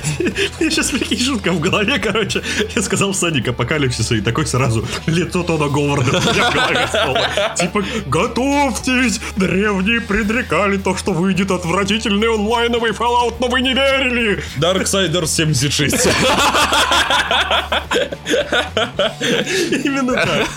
[0.60, 2.42] Я сейчас, прикинь, шутка в голове, короче.
[2.74, 6.88] Я сказал Садик апокалипсиса, и такой сразу лицо Тона Говарда в голове
[7.56, 14.42] Типа, готовьтесь, древние предрекали то, что выйдет отвратительный онлайновый Fallout, но вы не верили.
[14.58, 16.08] Darksiders 76.
[19.84, 20.48] Именно так.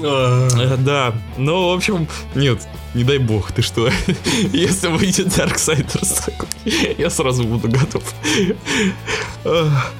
[0.00, 2.60] Э, да, ну, в общем, нет,
[2.94, 3.88] не дай бог, ты что?
[4.52, 6.32] Если выйдет Darksiders,
[6.98, 8.02] я сразу буду готов.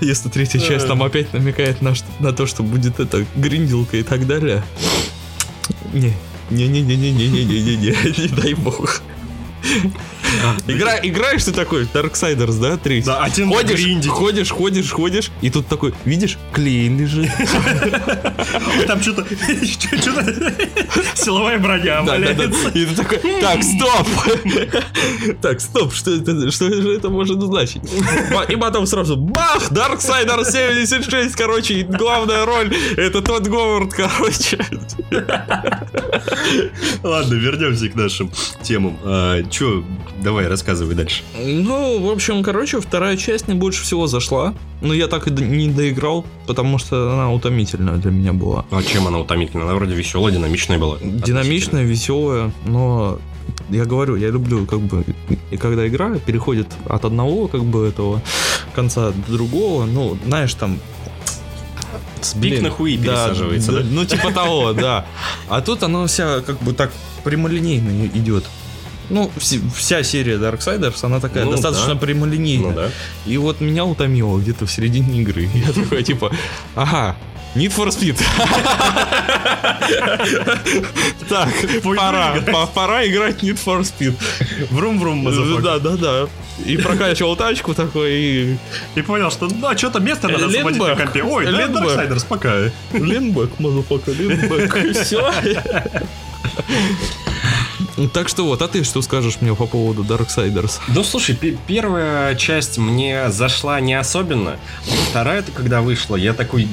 [0.01, 4.27] Если третья часть нам опять намекает на, на то, что будет это гринделка и так
[4.27, 4.65] далее.
[5.93, 6.13] Не,
[6.51, 9.03] не-не-не-не-не-не-не-не, не дай бог.
[10.67, 13.07] Игра, играешь ты такой, Darksiders, да, третий?
[13.07, 14.11] Да, а тем ходишь, гриндить.
[14.11, 17.31] ходишь, ходишь, ходишь, и тут такой, видишь, клей лежит.
[18.87, 19.25] Там что-то...
[21.15, 22.69] Силовая броня валяется.
[22.71, 24.07] И ты такой, так, стоп!
[25.41, 27.83] Так, стоп, что это, что же это может значить?
[28.49, 34.59] И потом сразу, бах, Darksiders 76, короче, главная роль, это тот Говард, короче.
[37.03, 38.31] Ладно, вернемся к нашим
[38.63, 38.97] темам.
[39.05, 39.85] А, Че,
[40.25, 41.23] давай, рассказывай дальше.
[41.39, 44.55] Ну, в общем, короче, вторая часть мне больше всего зашла.
[44.81, 48.65] Но я так и не доиграл, потому что она утомительная для меня была.
[48.71, 49.67] А чем она утомительная?
[49.67, 50.99] Она вроде веселая, динамичная была.
[51.01, 53.19] Динамичная, веселая, но
[53.71, 55.05] я говорю, я люблю, как бы,
[55.51, 58.21] и когда игра переходит от одного, как бы, этого
[58.75, 60.79] конца до другого, ну, знаешь, там...
[62.21, 63.81] С пик на хуи пересаживается, да?
[63.89, 65.05] Ну, типа того, да.
[65.49, 66.91] А тут она вся, как бы, так
[67.23, 68.45] прямолинейно идет.
[69.11, 72.01] Ну, вс- вся серия Darksiders, она такая Ну, достаточно да.
[72.01, 72.71] прямолинейная.
[72.71, 72.91] Ну да.
[73.27, 75.49] И вот меня утомило где-то в середине игры.
[75.55, 76.31] Я такой, типа,
[76.75, 77.17] ага,
[77.55, 78.21] Need for Speed.
[81.29, 81.49] Так,
[81.83, 84.15] пора, по- пора играть Need for Speed.
[84.71, 85.25] Врум-врум,
[85.63, 86.27] Да, да, да.
[86.65, 88.57] И прокачивал тачку такой, и
[88.95, 91.23] И понял, что да, что-то место надо освободить на компе.
[91.23, 91.67] Ой, да.
[91.69, 92.71] Darksiders, пока.
[92.93, 94.93] Lean back, motherfucker, lean back.
[95.05, 95.33] Все.
[98.13, 100.81] Так что вот, а ты что скажешь мне по поводу Darksiders?
[100.89, 104.57] Ну, слушай, пе- первая часть мне зашла не особенно.
[105.11, 106.67] Вторая, это когда вышла, я такой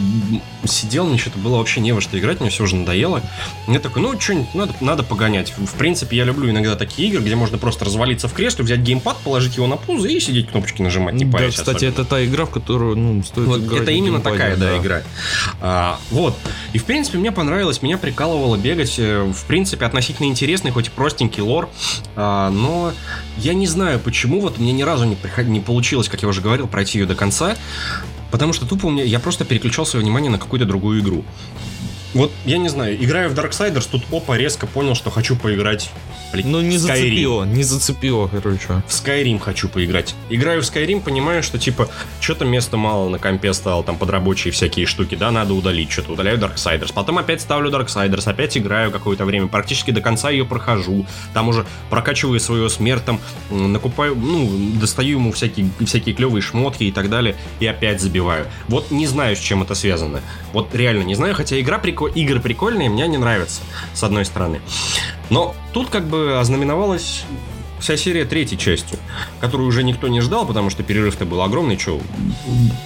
[0.65, 3.21] сидел, мне что-то было вообще не во что играть, мне все уже надоело.
[3.67, 5.53] Я такой, ну, что-нибудь надо, надо погонять.
[5.57, 9.17] В принципе, я люблю иногда такие игры, где можно просто развалиться в кресле, взять геймпад,
[9.17, 11.91] положить его на пузо и сидеть кнопочки нажимать, не Да, парясь кстати, особенно.
[11.93, 15.01] это та игра, в которую, ну, стоит Вот играть это именно геймпаде, такая, да, игра.
[15.61, 16.35] А, вот.
[16.73, 18.95] И, в принципе, мне понравилось, меня прикалывало бегать.
[18.97, 21.69] э, В принципе, относительно интересный, хоть и простенький лор.
[22.15, 22.93] А, но
[23.37, 26.41] я не знаю, почему вот мне ни разу не, приход- не получилось, как я уже
[26.41, 27.55] говорил, пройти ее до конца.
[28.31, 31.25] Потому что тупо у меня, я просто переключал свое внимание на какую-то другую игру.
[32.13, 35.89] Вот, я не знаю, играю в Darksiders, тут опа, резко понял, что хочу поиграть
[36.31, 38.67] блин, Ну, не зацепило, не зацепило, короче.
[38.87, 40.15] В Skyrim хочу поиграть.
[40.29, 44.51] Играю в Skyrim, понимаю, что типа, что-то места мало на компе стало, там под рабочие
[44.51, 46.91] всякие штуки, да, надо удалить, что-то удаляю Darksiders.
[46.93, 51.05] Потом опять ставлю Darksiders, опять играю какое-то время, практически до конца ее прохожу.
[51.33, 53.19] Там уже прокачиваю свою смерть, там
[53.49, 58.47] накупаю, ну, достаю ему всякие, всякие клевые шмотки и так далее, и опять забиваю.
[58.67, 60.21] Вот не знаю, с чем это связано.
[60.53, 63.61] Вот реально не знаю, хотя игра прико- игры прикольные, мне не нравятся,
[63.93, 64.61] с одной стороны.
[65.29, 67.23] Но тут как бы ознаменовалась
[67.81, 68.97] вся серия третьей частью,
[69.39, 71.75] которую уже никто не ждал, потому что перерыв-то был огромный.
[71.77, 71.99] Че,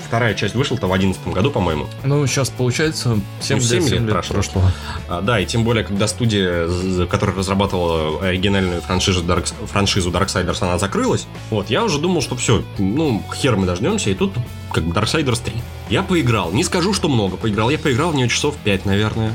[0.08, 1.88] вторая часть вышла-то в одиннадцатом году, по-моему.
[2.04, 4.62] Ну, сейчас получается 7, Ну, семь лет, лет семь прошло.
[5.08, 6.68] А, да, и тем более, когда студия,
[7.08, 12.64] которая разрабатывала оригинальную франшизу, Dark, франшизу Darksiders, она закрылась, вот, я уже думал, что все,
[12.78, 14.34] ну, хер мы дождемся, и тут
[14.72, 15.54] как бы Darksiders 3.
[15.90, 19.34] Я поиграл, не скажу, что много поиграл, я поиграл в нее часов 5, наверное,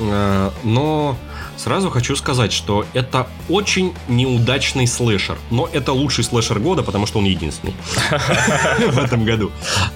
[0.00, 1.16] А, но
[1.56, 7.18] сразу хочу сказать, что это очень неудачный слэшер, но это лучший слэшер года, потому что
[7.18, 7.74] он единственный
[8.90, 9.50] в этом году.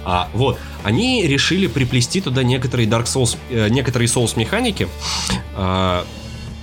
[0.04, 4.88] А, вот, они решили приплести туда некоторые Dark Souls, э, некоторые Souls механики.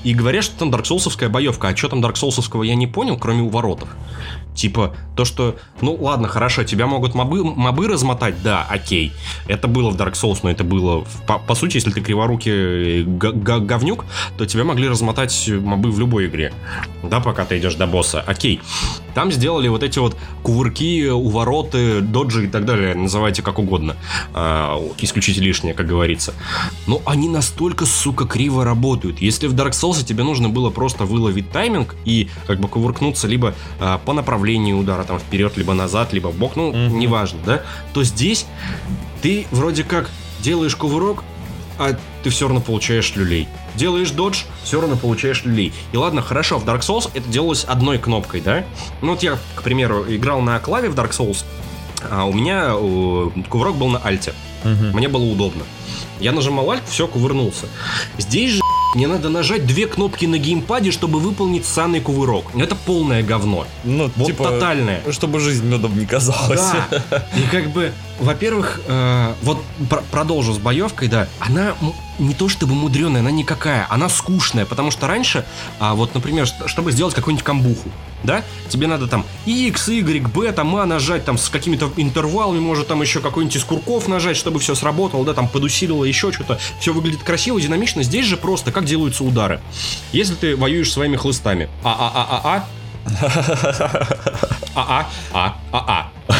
[0.03, 1.69] И говорят, что там Soulsовская боевка.
[1.69, 3.89] А что там Soulsовского я не понял, кроме уворотов.
[4.55, 9.11] Типа, то, что, ну ладно, хорошо, тебя могут мобы, мобы размотать, да, окей.
[9.47, 13.01] Это было в Dark Souls, но это было, в- по, по сути, если ты криворукий
[13.01, 14.05] э, говнюк,
[14.37, 16.53] то тебя могли размотать мобы в любой игре.
[17.01, 18.21] Да, пока ты идешь до босса.
[18.21, 18.61] Окей.
[19.15, 23.95] Там сделали вот эти вот кувырки, увороты, доджи и так далее, называйте как угодно.
[24.35, 26.33] А, исключите лишнее, как говорится.
[26.85, 29.19] Но они настолько, сука, криво работают.
[29.19, 33.53] Если в Dark Souls тебе нужно было просто выловить тайминг и как бы кувыркнуться либо
[33.79, 36.97] а, по направлению удара, там вперед, либо назад, либо в бок, ну, Мгм.
[36.97, 37.61] неважно, да,
[37.93, 38.45] то здесь
[39.21, 41.23] ты вроде как делаешь кувырок,
[41.77, 43.47] а ты все равно получаешь люлей.
[43.75, 45.73] Делаешь додж, все равно получаешь люлей.
[45.91, 48.63] И ладно, хорошо, в Dark Souls это делалось одной кнопкой, да?
[49.01, 51.43] Ну вот я, к примеру, играл на клаве в Dark Souls,
[52.11, 54.33] а у меня э, кувырок был на альте.
[54.93, 55.63] Мне было удобно.
[56.19, 57.67] Я нажимал альт, все, кувырнулся.
[58.17, 58.61] Здесь же
[58.93, 62.45] мне надо нажать две кнопки на геймпаде, чтобы выполнить санный кувырок.
[62.55, 63.65] Это полное говно.
[63.83, 65.01] Ну, Вот типа, тотальное.
[65.11, 66.61] чтобы жизнь медом не казалась.
[67.09, 67.25] Да.
[67.37, 71.73] И как бы, во-первых, э, вот пр- продолжу с боевкой, да, она
[72.19, 75.45] не то чтобы мудреная, она никакая, она скучная, потому что раньше,
[75.79, 77.89] а вот, например, чтобы сделать какую-нибудь камбуху,
[78.23, 82.87] да, тебе надо там X, Y, B, там А нажать, там с какими-то интервалами, может
[82.87, 86.93] там еще какой-нибудь из курков нажать, чтобы все сработало, да, там подусилило еще что-то, все
[86.93, 89.61] выглядит красиво, динамично, здесь же просто как делаются удары.
[90.11, 92.67] Если ты воюешь своими хлыстами, а-а-а-а-а,
[94.75, 96.33] А, а, а, а.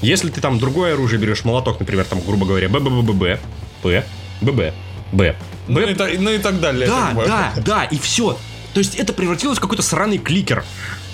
[0.00, 3.12] Если ты там другое оружие берешь, молоток, например, там, грубо говоря, Б, Б, Б, Б,
[3.12, 3.38] Б,
[3.82, 4.04] П,
[4.40, 4.74] Б, Б,
[5.12, 5.36] Б.
[5.68, 6.86] Ну и, ну и так далее.
[6.88, 8.38] Да, как да, да, и все.
[8.72, 10.64] То есть это превратилось в какой-то сраный кликер.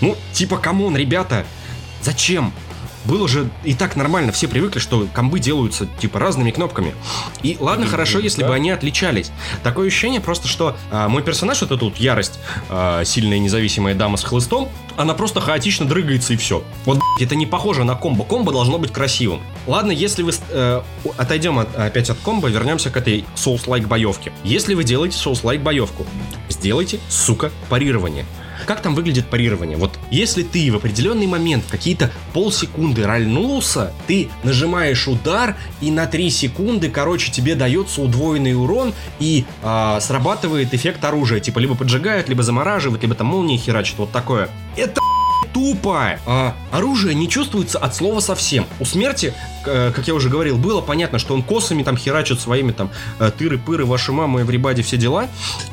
[0.01, 1.47] Ну, типа, come on, ребята,
[2.03, 2.53] зачем?
[3.05, 6.95] Было же и так нормально, все привыкли, что комбы делаются типа разными кнопками.
[7.43, 9.31] И ладно, хорошо, если бы они отличались.
[9.63, 12.39] Такое ощущение просто, что а, мой персонаж, это тут ярость,
[12.69, 16.63] а, сильная независимая дама с хлыстом, она просто хаотично дрыгается и все.
[16.85, 18.25] Вот это не похоже на комбо.
[18.25, 19.41] Комбо должно быть красивым.
[19.67, 20.83] Ладно, если вы э,
[21.17, 24.33] отойдем от- опять от комбо, вернемся к этой Souls-like боевке.
[24.45, 26.07] Если вы делаете Souls-like боевку,
[26.49, 28.27] сделайте, сука, парирование.
[28.67, 29.77] Как там выглядит парирование?
[29.77, 36.31] Вот если ты в определенный момент какие-то полсекунды ральнулся, ты нажимаешь удар, и на 3
[36.31, 41.41] секунды, короче, тебе дается удвоенный урон, и а, срабатывает эффект оружия.
[41.41, 44.49] Типа либо поджигает, либо замораживает, либо там молния херачит, вот такое.
[44.77, 45.01] Это
[45.53, 46.19] тупо.
[46.27, 48.67] А, оружие не чувствуется от слова совсем.
[48.81, 49.35] У смерти,
[49.67, 53.31] э, как я уже говорил, было понятно, что он косами там херачит своими там э,
[53.37, 55.29] тыры-пыры, ваши мамы, эврибади, все дела.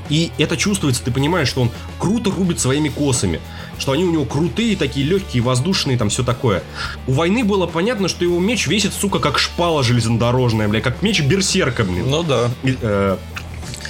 [0.09, 3.39] И это чувствуется, ты понимаешь, что он круто рубит своими косами.
[3.77, 6.63] Что они у него крутые, такие легкие, воздушные, там все такое.
[7.07, 11.21] У войны было понятно, что его меч весит, сука, как шпала железнодорожная, бля, как меч
[11.21, 12.09] берсерка, блин.
[12.09, 12.49] Ну да.
[12.63, 13.17] И, э,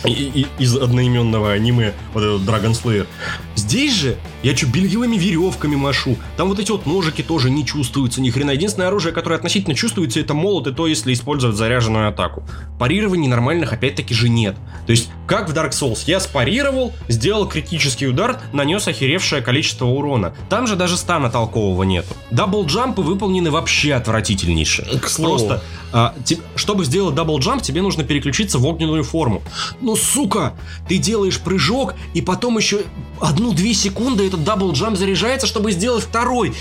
[0.05, 3.07] и- и- из одноименного аниме, вот этот Dragon Slayer.
[3.55, 6.15] Здесь же я что, бельевыми веревками машу.
[6.37, 8.51] Там вот эти вот ножики тоже не чувствуются ни хрена.
[8.51, 12.43] Единственное оружие, которое относительно чувствуется, это молот, и то, если использовать заряженную атаку.
[12.79, 14.55] Парирований нормальных опять-таки же нет.
[14.85, 20.33] То есть, как в Dark Souls, я спарировал, сделал критический удар, нанес охеревшее количество урона.
[20.49, 22.15] Там же даже стана толкового нету.
[22.31, 24.99] Double jump ы выполнены вообще отвратительнейше.
[25.01, 25.37] К слову.
[25.37, 29.41] Просто а, те- чтобы сделать double jump, тебе нужно переключиться в огненную форму.
[29.81, 30.53] Ну, сука,
[30.87, 32.83] ты делаешь прыжок, и потом еще
[33.19, 36.53] одну-две секунды этот double jump заряжается, чтобы сделать второй.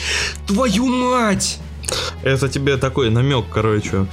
[0.47, 1.59] Твою мать!
[2.23, 4.05] Это тебе такой намек, короче.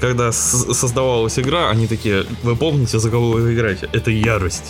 [0.00, 3.88] Когда создавалась игра, они такие, вы помните, за кого вы играете?
[3.92, 4.66] Это ярость.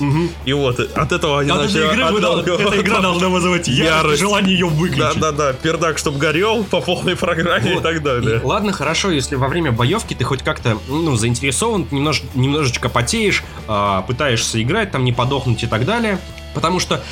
[0.47, 2.69] И вот от этого они От начали этой игры дол- отталкиваться.
[2.69, 4.21] эта игра должна вызывать ярость, Ярость.
[4.21, 5.21] желание ее выключить.
[5.21, 7.83] Да-да-да, пердак, чтоб горел по полной программе и Вот.
[7.83, 8.39] так далее.
[8.39, 13.43] И ладно, хорошо, если во время боевки ты хоть как-то ну, заинтересован, немнож- немножечко потеешь,
[13.67, 16.19] а, пытаешься играть, там не подохнуть и так далее.
[16.55, 17.05] Потому что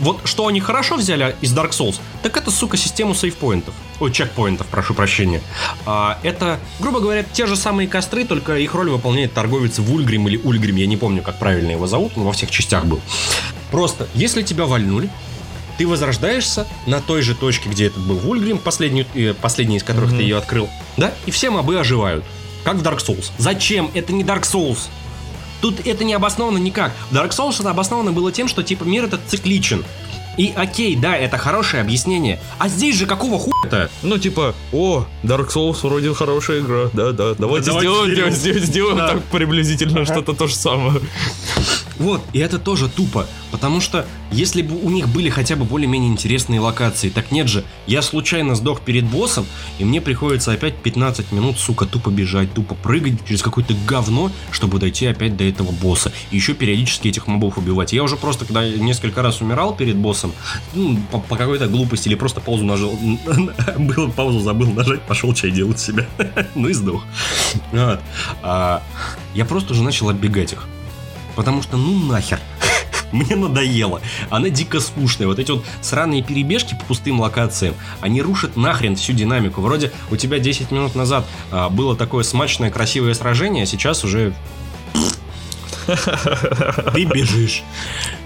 [0.00, 3.74] вот что они хорошо взяли из Dark Souls, так это, сука, систему сейфпоинтов.
[4.00, 5.40] Ой, чекпоинтов, прошу прощения.
[5.86, 10.36] А, это, грубо говоря, те же самые костры, только их роль выполняет торговец Вульгрим или
[10.36, 13.00] Ульгрим, я не помню, как правильно его зовут, но во всех частях был.
[13.70, 15.08] Просто, если тебя вальнули,
[15.78, 20.10] ты возрождаешься на той же точке, где этот был Вульгрим, последний, э, последний из которых
[20.10, 20.18] Мгм.
[20.18, 22.24] ты ее открыл, да, и все мобы оживают.
[22.64, 23.30] Как в Dark Souls.
[23.38, 23.90] Зачем?
[23.92, 24.88] Это не Dark Souls.
[25.64, 26.92] Тут это не обосновано никак.
[27.10, 29.82] В Dark Souls это обосновано было тем, что типа мир этот цикличен.
[30.36, 32.38] И окей, да, это хорошее объяснение.
[32.58, 33.88] А здесь же какого хуя-то?
[34.02, 38.32] Ну, типа, о, Dark Souls вроде хорошая игра, да-да, давайте, давайте сделаем, сделаем.
[38.34, 39.08] сделаем, сделаем Да.
[39.08, 41.00] так приблизительно что-то то же самое.
[41.98, 46.10] Вот, и это тоже тупо, потому что если бы у них были хотя бы более-менее
[46.10, 49.46] интересные локации, так нет же, я случайно сдох перед боссом,
[49.78, 54.78] и мне приходится опять 15 минут, сука, тупо бежать, тупо прыгать через какое-то говно, чтобы
[54.78, 56.12] дойти опять до этого босса.
[56.30, 57.92] И еще периодически этих мобов убивать.
[57.92, 60.32] Я уже просто, когда несколько раз умирал перед боссом,
[60.74, 62.92] ну, по, по какой-то глупости или просто паузу нажал,
[63.78, 66.06] было паузу забыл нажать, пошел чай делать себя.
[66.54, 67.04] Ну и сдох.
[68.42, 68.82] А,
[69.34, 70.66] Я просто уже начал оббегать их.
[71.36, 72.38] Потому что ну нахер.
[73.12, 74.00] Мне надоело.
[74.30, 75.26] Она дико скучная.
[75.28, 79.60] Вот эти вот сраные перебежки по пустым локациям, они рушат нахрен всю динамику.
[79.60, 84.34] Вроде у тебя 10 минут назад а, было такое смачное, красивое сражение, а сейчас уже...
[86.94, 87.62] Ты бежишь.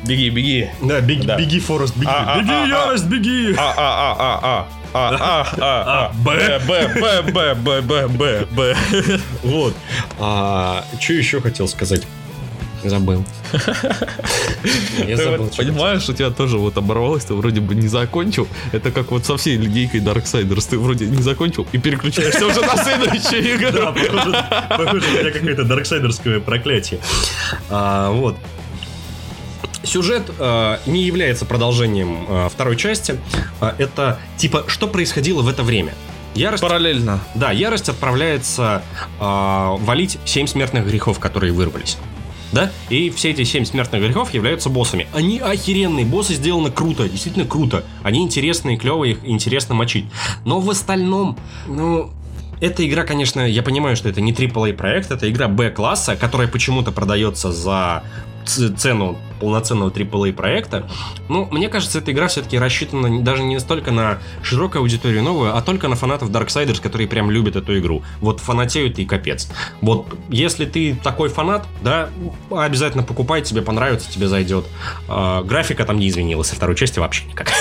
[0.05, 0.71] Беги, беги.
[0.81, 1.37] Да, беги, Да.
[1.37, 2.07] беги, Форест, беги.
[2.09, 2.66] А, а, беги, а, а.
[2.66, 3.55] ярость, беги.
[3.59, 4.68] А, а, а, а, а.
[4.94, 6.61] А, а, а, а, Б.
[6.66, 8.77] Б, Б, Б, Б, Б, Б, Б.
[9.42, 9.75] Вот.
[10.18, 12.07] А, что еще хотел сказать?
[12.85, 13.25] Забыл.
[15.07, 15.51] Я забыл.
[15.57, 18.47] понимаешь, у тебя тоже вот оборвалось, ты вроде бы не закончил.
[18.73, 20.67] Это как вот со всей линейкой Darksiders.
[20.71, 23.93] Ты вроде не закончил и переключаешься уже на следующую Да, игру.
[23.93, 27.01] похоже, похоже, у меня какое-то дарксайдерское проклятие.
[27.71, 28.37] А, вот.
[29.85, 33.19] Сюжет э, не является продолжением э, второй части.
[33.61, 35.95] А, это типа, что происходило в это время?
[36.35, 37.21] Ярость, Параллельно.
[37.35, 38.83] да, ярость отправляется
[39.19, 39.25] э,
[39.79, 41.97] валить семь смертных грехов, которые вырвались.
[42.52, 42.70] Да?
[42.88, 45.06] И все эти семь смертных грехов являются боссами.
[45.12, 47.84] Они охеренные, боссы сделаны круто, действительно круто.
[48.02, 50.06] Они интересные, клевые, их интересно мочить.
[50.44, 52.11] Но в остальном, ну,
[52.61, 56.90] эта игра, конечно, я понимаю, что это не AAA проект, это игра B-класса, которая почему-то
[56.90, 58.02] продается за
[58.44, 60.88] цену полноценного AAA проекта.
[61.29, 65.62] Ну, мне кажется, эта игра все-таки рассчитана даже не столько на широкую аудиторию новую, а
[65.62, 68.03] только на фанатов Darksiders, которые прям любят эту игру.
[68.20, 69.51] Вот фанатеют и капец.
[69.80, 72.11] Вот если ты такой фанат, да,
[72.51, 74.66] обязательно покупай, тебе понравится, тебе зайдет.
[75.09, 77.53] А, графика там не изменилась, со второй части вообще никак.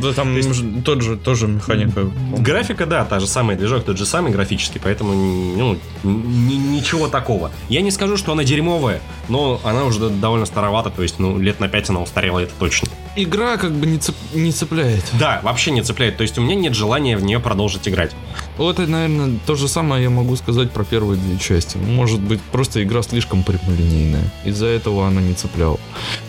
[0.00, 0.36] Да там
[0.82, 2.10] тот же, тоже механика.
[2.38, 7.50] Графика, да, та же самая, движок тот же самый графический, поэтому ну, ничего такого.
[7.68, 11.60] Я не скажу, что она дерьмовая, но она уже довольно старовата, то есть ну, лет
[11.60, 12.88] на 5 она устарела, это точно.
[13.14, 14.14] Игра как бы не, цеп...
[14.32, 15.04] не цепляет.
[15.18, 18.12] Да, вообще не цепляет, то есть у меня нет желания в нее продолжить играть.
[18.60, 21.78] Вот это, наверное, то же самое я могу сказать про первые две части.
[21.78, 24.30] Может быть, просто игра слишком прямолинейная.
[24.44, 25.80] Из-за этого она не цепляла.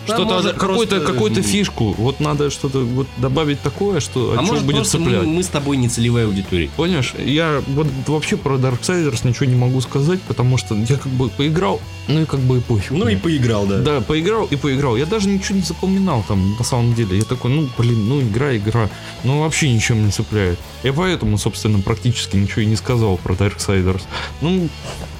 [0.08, 1.12] Да, что-то, какую-то, просто...
[1.12, 1.94] какую-то фишку.
[1.98, 5.24] Вот надо что-то вот добавить такое, что а может, будет цеплять.
[5.24, 6.70] Мы, мы с тобой не целевая аудитория.
[6.74, 11.28] Понимаешь, я вот вообще про Darksiders ничего не могу сказать, потому что я как бы
[11.28, 12.92] поиграл, ну и как бы и пофиг.
[12.92, 13.78] Ну и поиграл, да.
[13.78, 14.96] Да, поиграл и поиграл.
[14.96, 17.18] Я даже ничего не запоминал там, на самом деле.
[17.18, 18.88] Я такой, ну, блин, ну игра, игра.
[19.22, 20.58] Ну вообще ничем не цепляет.
[20.82, 24.02] Я поэтому, собственно, практически ничего и не сказал про Darksiders.
[24.40, 24.68] Ну,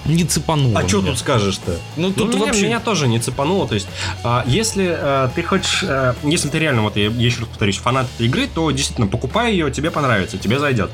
[0.05, 0.81] не цепануло.
[0.81, 1.79] А что тут скажешь-то?
[1.97, 2.67] Ну, тут ну, меня, вообще...
[2.67, 3.69] меня тоже не цепануло.
[3.69, 3.87] То есть,
[4.25, 7.77] а, если а, ты хочешь, а, если ты реально, вот я, я еще раз повторюсь,
[7.77, 10.91] фанат игры, то действительно покупай ее, тебе понравится, тебе зайдет.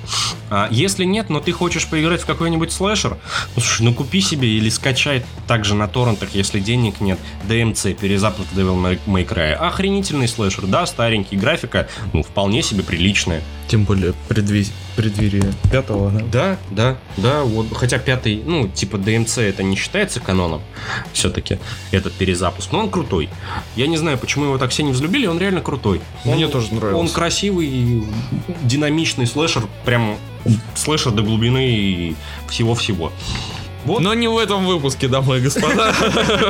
[0.50, 3.16] А, если нет, но ты хочешь поиграть в какой-нибудь слэшер,
[3.56, 8.48] ну, слушай, ну купи себе или скачай также на торрентах, если денег нет, DMC, перезапуск
[8.54, 9.52] Devil May Cry.
[9.52, 13.42] Охренительный слэшер, да, старенький, графика, ну, вполне себе приличная.
[13.68, 14.66] Тем более предви...
[14.96, 16.24] преддверие пятого, да?
[16.32, 20.62] Да, да, да, вот, хотя пятый, ну, типа DMC это не считается каноном,
[21.12, 21.58] все-таки,
[21.90, 23.28] этот перезапуск, но он крутой.
[23.76, 26.00] Я не знаю, почему его так все не взлюбили, он реально крутой.
[26.24, 26.98] Он, Мне тоже нравится.
[26.98, 28.04] Он красивый,
[28.62, 30.16] динамичный слэшер, прям
[30.74, 32.16] слэшер до глубины и
[32.48, 33.12] всего-всего.
[33.84, 34.00] Вот.
[34.00, 35.94] Но не в этом выпуске, дамы и господа.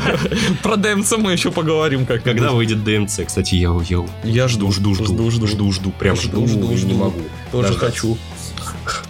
[0.62, 4.94] Про ДМЦ мы еще поговорим как Когда выйдет ДМЦ, кстати, я, я, я жду, жду,
[4.94, 7.20] жду, жду, жду, жду, прям жду, жду, не могу.
[7.52, 8.16] Тоже хочу.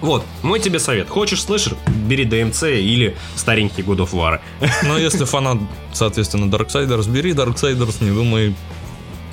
[0.00, 1.08] Вот, мой тебе совет.
[1.08, 4.40] Хочешь слышер, бери DMC или старенький God of War.
[4.84, 5.58] Но если фанат,
[5.92, 8.54] соответственно, Darksiders, бери Darksiders, не думай,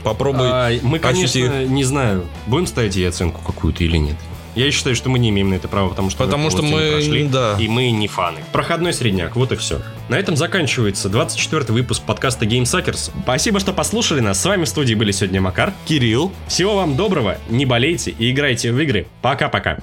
[0.04, 0.48] попробуй.
[0.50, 4.16] А, мы, конечно, не знаю, будем ставить ей оценку какую-то или нет.
[4.56, 7.28] Я считаю, что мы не имеем на это права, потому что потому что мы прошли,
[7.28, 7.58] да.
[7.60, 8.40] и мы не фаны.
[8.52, 9.82] Проходной средняк, вот и все.
[10.08, 13.12] На этом заканчивается 24 выпуск подкаста Game Suckers.
[13.24, 14.42] Спасибо, что послушали нас.
[14.42, 16.32] С вами в студии были сегодня Макар, Кирилл.
[16.48, 19.08] Всего вам доброго, не болейте и играйте в игры.
[19.22, 19.80] Пока-пока.